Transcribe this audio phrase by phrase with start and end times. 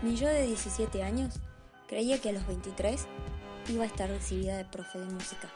[0.00, 1.40] Mi yo de 17 años
[1.88, 3.04] creía que a los 23
[3.68, 5.48] iba a estar recibida de profe de música.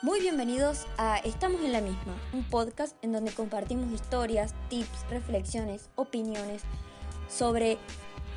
[0.00, 5.90] Muy bienvenidos a Estamos en la misma, un podcast en donde compartimos historias, tips, reflexiones,
[5.96, 6.62] opiniones
[7.28, 7.76] sobre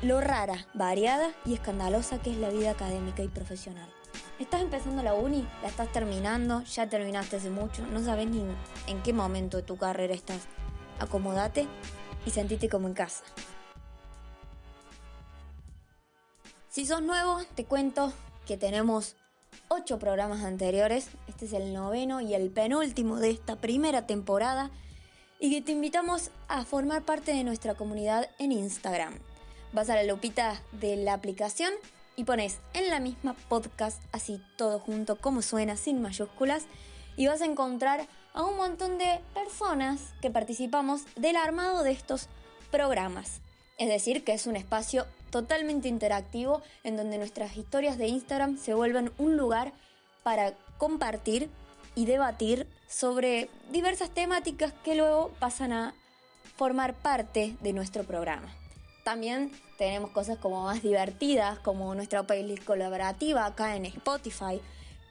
[0.02, 3.88] lo rara, variada y escandalosa que es la vida académica y profesional.
[4.40, 8.44] Estás empezando la uni, la estás terminando, ya terminaste hace mucho, no sabes ni
[8.88, 10.40] en qué momento de tu carrera estás.
[10.98, 11.68] Acomódate
[12.26, 13.24] y sentite como en casa.
[16.68, 18.12] Si sos nuevo, te cuento
[18.46, 19.14] que tenemos
[19.68, 21.08] ocho programas anteriores.
[21.28, 24.70] Este es el noveno y el penúltimo de esta primera temporada.
[25.38, 29.14] Y que te invitamos a formar parte de nuestra comunidad en Instagram.
[29.72, 31.72] Vas a la lupita de la aplicación
[32.16, 36.64] y pones en la misma podcast, así todo junto como suena, sin mayúsculas.
[37.16, 42.28] Y vas a encontrar a un montón de personas que participamos del armado de estos
[42.70, 43.40] programas.
[43.78, 48.74] Es decir, que es un espacio totalmente interactivo en donde nuestras historias de Instagram se
[48.74, 49.72] vuelven un lugar
[50.22, 51.48] para compartir
[51.94, 55.94] y debatir sobre diversas temáticas que luego pasan a
[56.56, 58.52] formar parte de nuestro programa.
[59.04, 64.60] También tenemos cosas como más divertidas, como nuestra playlist colaborativa acá en Spotify.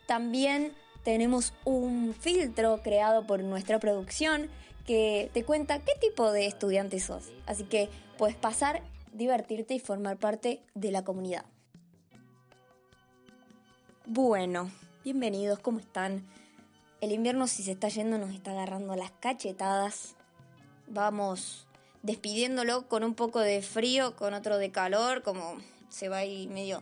[0.07, 4.49] También tenemos un filtro creado por nuestra producción
[4.85, 7.31] que te cuenta qué tipo de estudiante sos.
[7.45, 11.45] Así que puedes pasar, divertirte y formar parte de la comunidad.
[14.05, 14.71] Bueno,
[15.03, 16.25] bienvenidos, ¿cómo están?
[16.99, 20.15] El invierno si se está yendo nos está agarrando las cachetadas.
[20.87, 21.67] Vamos
[22.01, 25.57] despidiéndolo con un poco de frío, con otro de calor, como
[25.89, 26.81] se va ahí medio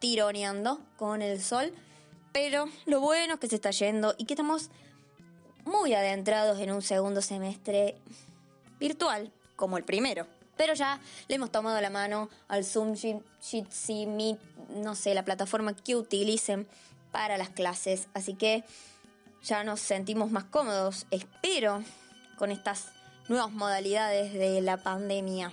[0.00, 1.72] tironeando con el sol.
[2.34, 4.68] Pero lo bueno es que se está yendo y que estamos
[5.64, 7.96] muy adentrados en un segundo semestre
[8.80, 10.26] virtual, como el primero.
[10.56, 12.96] Pero ya le hemos tomado la mano al Zoom,
[13.40, 14.40] Jitsi, Meet,
[14.70, 16.66] no sé, la plataforma que utilicen
[17.12, 18.08] para las clases.
[18.14, 18.64] Así que
[19.44, 21.84] ya nos sentimos más cómodos, espero,
[22.36, 22.88] con estas
[23.28, 25.52] nuevas modalidades de la pandemia.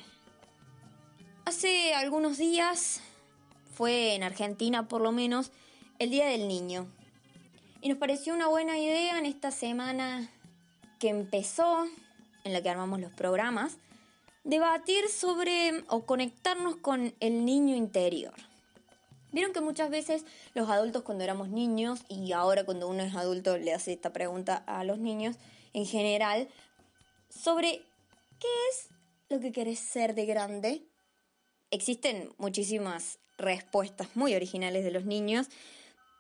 [1.46, 3.02] Hace algunos días,
[3.76, 5.52] fue en Argentina por lo menos,
[6.02, 6.88] el Día del Niño.
[7.80, 10.32] Y nos pareció una buena idea en esta semana
[11.00, 11.86] que empezó,
[12.44, 13.78] en la que armamos los programas,
[14.44, 18.34] debatir sobre o conectarnos con el niño interior.
[19.32, 20.26] Vieron que muchas veces
[20.56, 24.64] los adultos cuando éramos niños y ahora cuando uno es adulto le hace esta pregunta
[24.66, 25.36] a los niños
[25.74, 26.48] en general
[27.30, 27.84] sobre
[28.40, 28.88] qué es
[29.30, 30.82] lo que querés ser de grande.
[31.70, 35.48] Existen muchísimas respuestas muy originales de los niños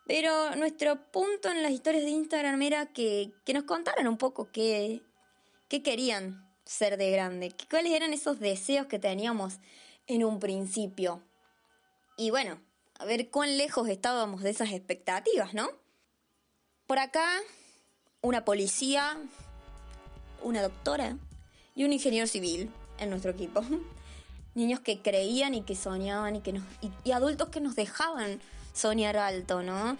[0.07, 5.01] pero nuestro punto en las historias de Instagram era que, nos contaran un poco qué,
[5.67, 9.59] qué querían ser de grande, cuáles eran esos deseos que teníamos
[10.07, 11.21] en un principio.
[12.17, 12.59] Y bueno,
[12.99, 15.69] a ver cuán lejos estábamos de esas expectativas, ¿no?
[16.87, 17.25] Por acá,
[18.21, 19.17] una policía,
[20.43, 21.17] una doctora
[21.75, 22.69] y un ingeniero civil
[22.99, 23.63] en nuestro equipo.
[24.55, 26.63] Niños que creían y que soñaban y que nos,
[27.03, 28.41] y adultos que nos dejaban
[28.73, 29.97] soñar alto, ¿no?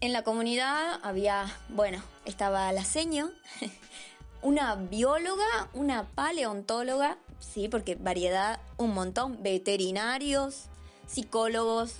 [0.00, 3.30] En la comunidad había, bueno, estaba la seño,
[4.42, 10.64] una bióloga, una paleontóloga, sí, porque variedad un montón, veterinarios,
[11.06, 11.96] psicólogos,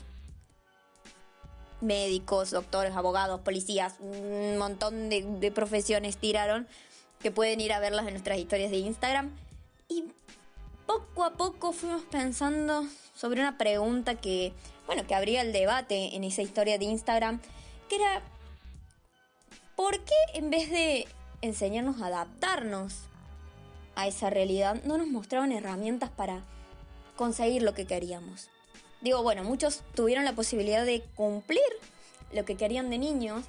[1.80, 6.66] médicos, doctores, abogados, policías, un montón de, de, profesiones tiraron
[7.20, 9.30] que pueden ir a verlas en nuestras historias de Instagram.
[9.88, 10.04] Y
[10.86, 14.52] poco a poco fuimos pensando sobre una pregunta que,
[14.86, 17.40] bueno, que abría el debate en esa historia de Instagram,
[17.88, 18.22] que era,
[19.76, 21.06] ¿por qué en vez de
[21.42, 22.94] enseñarnos a adaptarnos
[23.96, 26.42] a esa realidad, no nos mostraban herramientas para
[27.16, 28.48] conseguir lo que queríamos?
[29.00, 31.60] Digo, bueno, muchos tuvieron la posibilidad de cumplir
[32.32, 33.44] lo que querían de niños,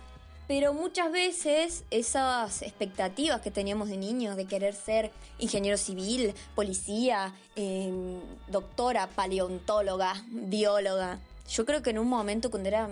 [0.47, 7.33] pero muchas veces esas expectativas que teníamos de niños, de querer ser ingeniero civil, policía,
[7.55, 11.19] em, doctora, paleontóloga, bióloga,
[11.49, 12.89] yo creo que en un momento cuando era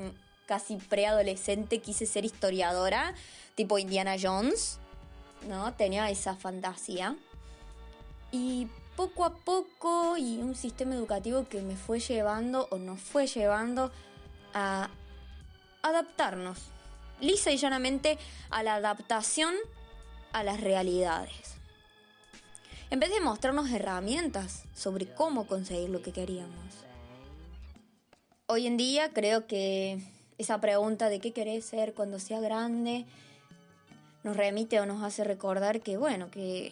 [0.47, 3.13] casi preadolescente quise ser historiadora,
[3.55, 4.79] tipo Indiana Jones,
[5.47, 5.73] ¿no?
[5.73, 7.15] Tenía esa fantasía.
[8.31, 13.27] Y poco a poco y un sistema educativo que me fue llevando o nos fue
[13.27, 13.91] llevando
[14.53, 14.89] a
[15.81, 16.73] adaptarnos
[17.23, 18.17] lisa y llanamente
[18.49, 19.55] a la adaptación
[20.31, 21.55] a las realidades.
[22.89, 26.85] En vez de mostrarnos herramientas sobre cómo conseguir lo que queríamos.
[28.47, 29.99] Hoy en día creo que
[30.37, 33.05] esa pregunta de qué querés ser cuando sea grande
[34.23, 36.71] nos remite o nos hace recordar que, bueno, que,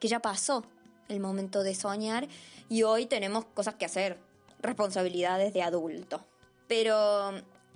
[0.00, 0.64] que ya pasó,
[1.08, 2.28] el momento de soñar
[2.68, 4.18] y hoy tenemos cosas que hacer,
[4.60, 6.24] responsabilidades de adulto.
[6.66, 7.32] Pero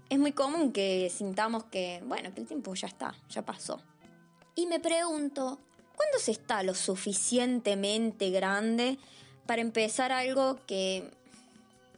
[0.08, 3.80] es muy común que sintamos que, bueno, que el tiempo ya está, ya pasó.
[4.54, 5.58] Y me pregunto,
[5.96, 8.98] ¿cuándo se está lo suficientemente grande
[9.46, 11.10] para empezar algo que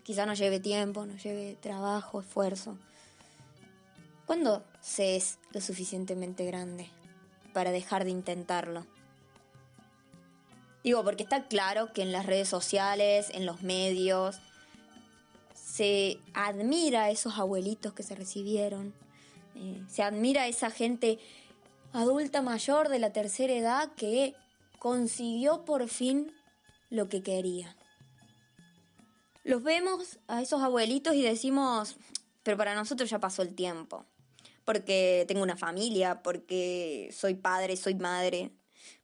[0.02, 2.76] quizá no lleve tiempo, no lleve trabajo, esfuerzo?
[4.26, 6.90] ¿Cuándo se es lo suficientemente grande
[7.52, 8.86] para dejar de intentarlo?
[10.82, 14.40] Digo, porque está claro que en las redes sociales, en los medios,
[15.80, 18.92] se admira a esos abuelitos que se recibieron,
[19.54, 21.18] eh, se admira a esa gente
[21.94, 24.34] adulta mayor de la tercera edad que
[24.78, 26.34] consiguió por fin
[26.90, 27.78] lo que quería.
[29.42, 31.96] Los vemos a esos abuelitos y decimos,
[32.42, 34.04] pero para nosotros ya pasó el tiempo,
[34.66, 38.50] porque tengo una familia, porque soy padre, soy madre,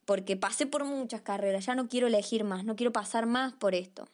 [0.05, 3.75] porque pasé por muchas carreras, ya no quiero elegir más, no quiero pasar más por
[3.75, 4.06] esto.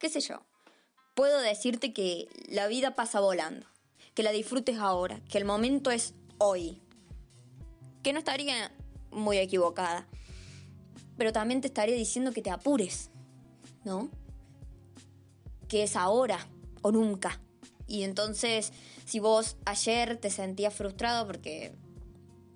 [0.00, 0.42] ¿Qué sé yo?
[1.16, 3.64] Puedo decirte que la vida pasa volando,
[4.12, 6.82] que la disfrutes ahora, que el momento es hoy.
[8.02, 8.70] Que no estaría
[9.10, 10.06] muy equivocada,
[11.16, 13.08] pero también te estaría diciendo que te apures,
[13.82, 14.10] ¿no?
[15.68, 16.38] Que es ahora
[16.82, 17.40] o nunca.
[17.86, 18.74] Y entonces,
[19.06, 21.72] si vos ayer te sentías frustrado porque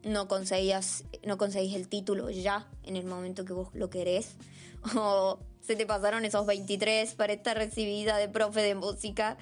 [0.03, 4.37] no conseguías, no conseguís el título ya en el momento que vos lo querés.
[4.97, 9.37] O se te pasaron esos 23 para estar recibida de profe de música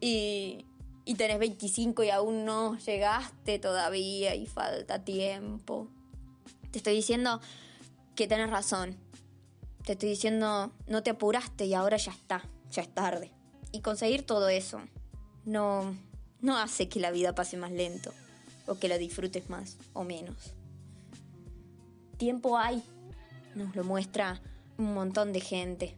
[0.00, 0.64] y,
[1.04, 5.88] y tenés 25 y aún no llegaste todavía y falta tiempo.
[6.70, 7.40] Te estoy diciendo
[8.14, 8.96] que tenés razón.
[9.84, 13.32] Te estoy diciendo no te apuraste y ahora ya está, ya es tarde.
[13.72, 14.80] Y conseguir todo eso
[15.44, 15.96] no,
[16.40, 18.12] no hace que la vida pase más lento
[18.66, 20.54] o que la disfrutes más o menos.
[22.16, 22.82] Tiempo hay,
[23.54, 24.40] nos lo muestra
[24.78, 25.94] un montón de gente.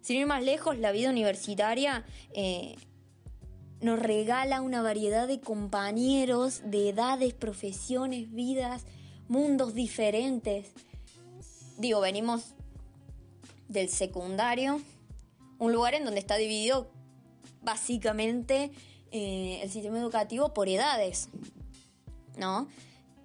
[0.00, 2.76] Sin ir más lejos, la vida universitaria eh,
[3.80, 8.84] nos regala una variedad de compañeros, de edades, profesiones, vidas,
[9.28, 10.68] mundos diferentes.
[11.78, 12.54] Digo, venimos
[13.68, 14.80] del secundario,
[15.58, 16.88] un lugar en donde está dividido
[17.62, 18.70] básicamente
[19.10, 21.28] eh, el sistema educativo por edades,
[22.38, 22.68] ¿no?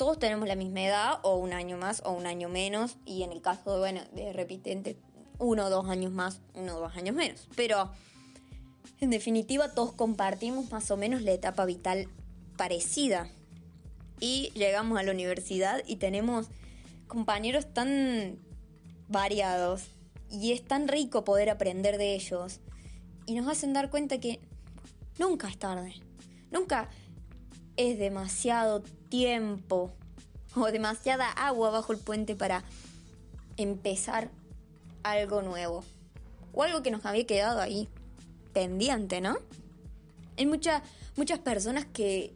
[0.02, 3.32] Todos tenemos la misma edad, o un año más, o un año menos, y en
[3.32, 4.98] el caso, bueno, de repitente,
[5.38, 7.48] uno o dos años más, uno o dos años menos.
[7.56, 7.92] Pero,
[9.00, 12.08] en definitiva, todos compartimos más o menos la etapa vital
[12.58, 13.30] parecida.
[14.20, 16.48] Y llegamos a la universidad y tenemos
[17.06, 18.40] compañeros tan
[19.08, 19.84] variados,
[20.32, 22.60] y es tan rico poder aprender de ellos,
[23.28, 24.40] y nos hacen dar cuenta que
[25.20, 25.94] Nunca es tarde.
[26.50, 26.90] Nunca
[27.78, 29.94] es demasiado tiempo
[30.56, 32.64] o demasiada agua bajo el puente para
[33.58, 34.32] empezar
[35.04, 35.84] algo nuevo.
[36.54, 37.88] O algo que nos había quedado ahí
[38.54, 39.38] pendiente, ¿no?
[40.38, 40.82] Hay muchas
[41.16, 42.34] muchas personas que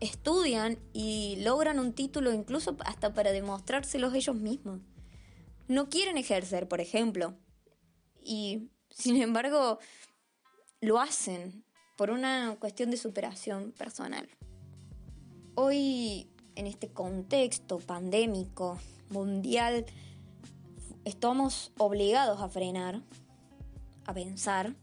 [0.00, 4.80] estudian y logran un título incluso hasta para demostrárselos ellos mismos.
[5.68, 7.34] No quieren ejercer, por ejemplo.
[8.22, 9.78] Y sin embargo,
[10.80, 11.64] lo hacen
[11.96, 14.28] por una cuestión de superación personal.
[15.60, 18.78] Hoy, en este contexto pandémico,
[19.10, 19.86] mundial,
[21.04, 23.02] estamos obligados a frenar,
[24.06, 24.76] a pensar.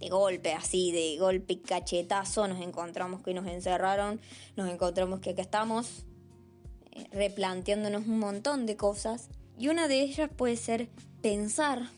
[0.00, 4.20] De golpe, así, de golpe y cachetazo, nos encontramos que nos encerraron,
[4.54, 6.04] nos encontramos que acá estamos
[6.90, 9.30] eh, replanteándonos un montón de cosas.
[9.58, 10.90] Y una de ellas puede ser
[11.22, 11.88] pensar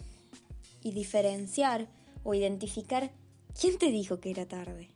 [0.85, 1.88] y diferenciar
[2.23, 3.11] o identificar
[3.61, 4.88] ¿Quién te dijo que era tarde?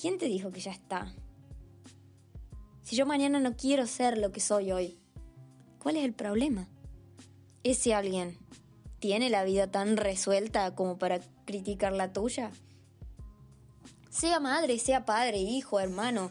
[0.00, 1.12] ¿Quién te dijo que ya está?
[2.86, 4.96] Si yo mañana no quiero ser lo que soy hoy,
[5.80, 6.68] ¿cuál es el problema?
[7.64, 8.38] ¿Ese alguien
[9.00, 12.52] tiene la vida tan resuelta como para criticar la tuya?
[14.08, 16.30] Sea madre, sea padre, hijo, hermano,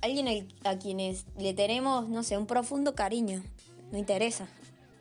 [0.00, 3.44] alguien a quienes le tenemos, no sé, un profundo cariño,
[3.92, 4.48] no interesa.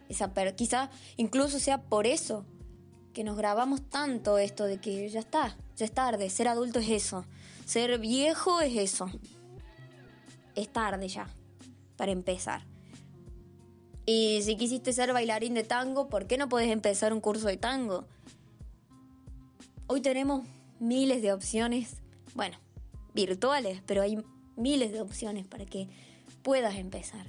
[0.10, 2.46] Esa quizá incluso sea por eso
[3.14, 6.90] que nos grabamos tanto esto de que ya está, ya es tarde, ser adulto es
[6.90, 7.26] eso,
[7.66, 9.10] ser viejo es eso.
[10.56, 11.28] Es tarde ya,
[11.98, 12.66] para empezar.
[14.06, 17.58] Y si quisiste ser bailarín de tango, ¿por qué no puedes empezar un curso de
[17.58, 18.06] tango?
[19.88, 20.46] Hoy tenemos
[20.80, 21.98] miles de opciones,
[22.34, 22.58] bueno,
[23.14, 24.24] virtuales, pero hay
[24.56, 25.90] miles de opciones para que
[26.42, 27.28] puedas empezar.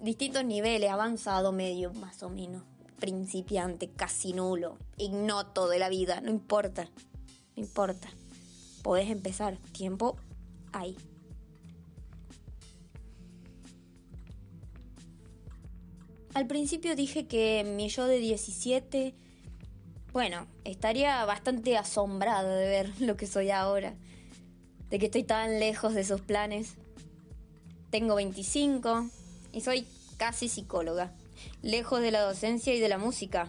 [0.00, 2.62] Distintos niveles, avanzado, medio, más o menos
[2.98, 6.88] principiante, casi nulo, ignoto de la vida, no importa,
[7.56, 8.08] no importa.
[8.82, 10.16] Podés empezar, tiempo
[10.72, 10.96] hay.
[16.38, 19.12] Al principio dije que mi yo de 17,
[20.12, 23.94] bueno, estaría bastante asombrada de ver lo que soy ahora,
[24.88, 26.74] de que estoy tan lejos de esos planes.
[27.90, 29.08] Tengo 25
[29.52, 29.84] y soy
[30.16, 31.12] casi psicóloga,
[31.62, 33.48] lejos de la docencia y de la música.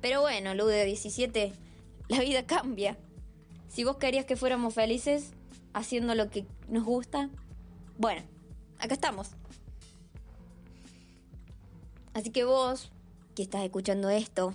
[0.00, 1.52] Pero bueno, Lu de 17,
[2.06, 2.96] la vida cambia.
[3.68, 5.32] Si vos querías que fuéramos felices
[5.72, 7.30] haciendo lo que nos gusta,
[7.96, 8.22] bueno,
[8.78, 9.30] acá estamos.
[12.18, 12.90] Así que vos,
[13.36, 14.52] que estás escuchando esto,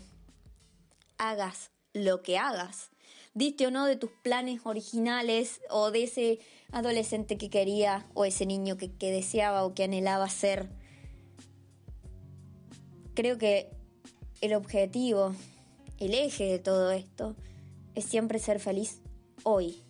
[1.18, 2.92] hagas lo que hagas.
[3.34, 6.40] Diste o no de tus planes originales o de ese
[6.74, 10.68] adolescente que quería o ese niño que, deseaba o que anhelaba ser.
[13.14, 13.70] Creo que
[14.42, 15.34] el objetivo,
[16.00, 17.38] el eje de todo esto,
[17.96, 19.00] es siempre ser feliz
[19.44, 19.82] hoy.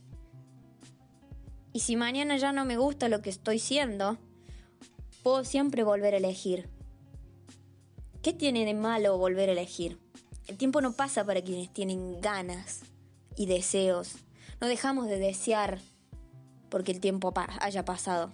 [1.73, 4.19] Y si mañana ya no me gusta lo que estoy siendo,
[5.23, 6.69] puedo siempre volver a elegir.
[8.23, 9.99] ¿Qué tiene de malo volver a elegir?
[10.47, 12.83] El tiempo no pasa para quienes tienen ganas
[13.35, 14.13] y deseos.
[14.61, 15.81] No dejamos de desear
[16.69, 18.31] porque el tiempo haya pasado.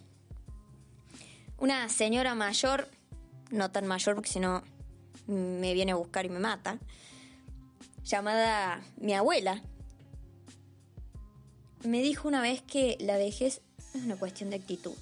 [1.58, 2.88] Una señora mayor,
[3.50, 4.62] no tan mayor porque si no
[5.26, 6.78] me viene a buscar y me mata,
[8.04, 9.64] llamada mi abuela,
[11.84, 13.64] me dijo una vez que la vejez
[13.96, 14.94] es una cuestión de actitud,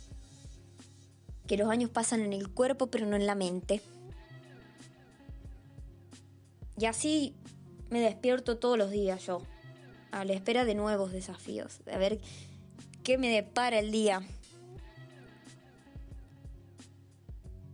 [1.45, 3.81] que los años pasan en el cuerpo pero no en la mente.
[6.77, 7.35] Y así
[7.89, 9.41] me despierto todos los días yo,
[10.11, 12.19] a la espera de nuevos desafíos, de ver
[13.03, 14.21] qué me depara el día.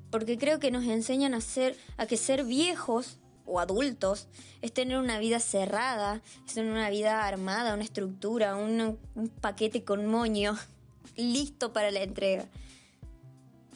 [0.10, 4.28] Porque creo que nos enseñan a, ser, a que ser viejos o adultos
[4.62, 9.84] es tener una vida cerrada, es tener una vida armada, una estructura, un, un paquete
[9.84, 10.58] con moño
[11.18, 12.46] listo para la entrega.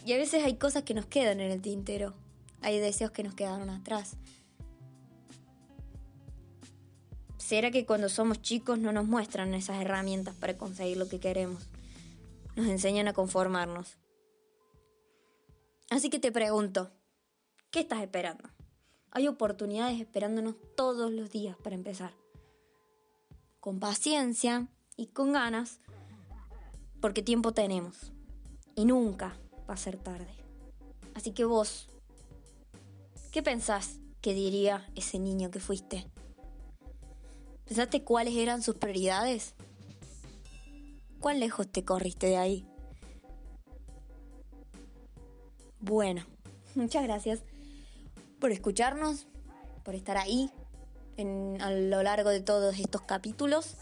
[0.05, 2.13] Y a veces hay cosas que nos quedan en el tintero,
[2.61, 4.15] hay deseos que nos quedaron atrás.
[7.47, 11.63] ¿Será que cuando somos chicos no nos muestran esas herramientas para conseguir lo que queremos?
[12.57, 13.95] Nos enseñan a conformarnos.
[15.89, 16.91] Así que te pregunto,
[17.71, 18.49] ¿qué estás esperando?
[19.11, 22.11] Hay oportunidades esperándonos todos los días para empezar.
[23.61, 25.79] Con paciencia y con ganas,
[26.99, 28.11] porque tiempo tenemos.
[28.75, 29.37] Y nunca
[29.69, 30.35] va a ser tarde.
[31.13, 31.87] Así que vos,
[33.31, 36.11] ¿qué pensás que diría ese niño que fuiste?
[37.67, 39.53] ¿Pensaste cuáles eran sus prioridades?
[41.19, 42.65] ¿Cuán lejos te corriste de ahí?
[45.81, 46.25] Bueno,
[46.75, 47.41] muchas gracias
[48.39, 49.27] por escucharnos,
[49.83, 50.49] por estar ahí
[51.59, 53.75] a lo largo de todos estos capítulos.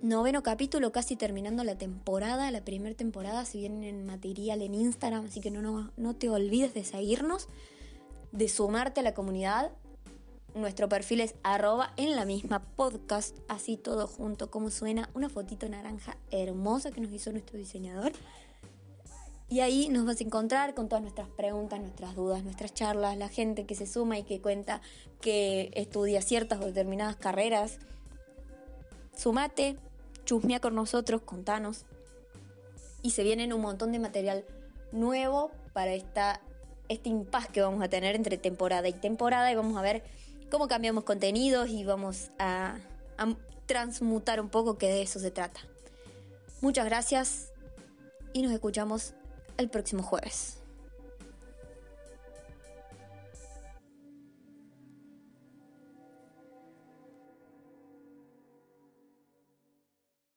[0.00, 5.26] Noveno capítulo, casi terminando la temporada, la primera temporada, si vienen en material en Instagram,
[5.26, 7.46] así que no, no, no te olvides de seguirnos,
[8.32, 9.70] de sumarte a la comunidad
[10.54, 15.68] nuestro perfil es arroba en la misma podcast, así todo junto, como suena, una fotito
[15.68, 18.12] naranja hermosa que nos hizo nuestro diseñador.
[19.48, 23.28] Y ahí nos vas a encontrar con todas nuestras preguntas, nuestras dudas, nuestras charlas, la
[23.28, 24.80] gente que se suma y que cuenta
[25.20, 27.78] que estudia ciertas o determinadas carreras.
[29.14, 29.76] Sumate,
[30.24, 31.84] chusmea con nosotros, contanos.
[33.02, 34.44] Y se vienen un montón de material
[34.90, 36.40] nuevo para esta,
[36.88, 40.02] este impas que vamos a tener entre temporada y temporada y vamos a ver
[40.52, 42.76] cómo cambiamos contenidos y vamos a,
[43.64, 45.60] transmutar un poco que de eso se trata.
[46.60, 47.52] Muchas gracias
[48.34, 49.14] y nos escuchamos
[49.56, 50.61] el próximo jueves.